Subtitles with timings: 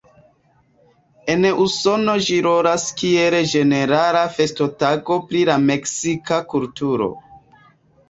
[1.33, 7.17] En Usono ĝi rolas kiel ĝenerala festotago pri la meksika kulturo.